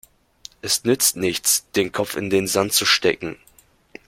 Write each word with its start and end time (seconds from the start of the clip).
Es 0.63 0.83
nützt 0.83 1.15
nichts, 1.15 1.69
den 1.75 1.91
Kopf 1.91 2.15
in 2.15 2.31
den 2.31 2.47
Sand 2.47 2.73
zu 2.73 2.87
stecken. 2.87 3.37